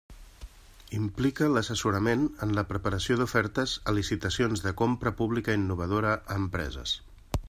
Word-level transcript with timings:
Implica 0.99 1.49
l'assessorament 1.55 2.23
en 2.47 2.55
la 2.59 2.63
preparació 2.71 3.17
d'ofertes 3.19 3.75
a 3.93 3.97
licitacions 3.99 4.65
de 4.67 4.73
Compra 4.83 5.17
Pública 5.23 5.59
Innovadora 5.61 6.15
a 6.17 6.43
empreses. 6.45 6.97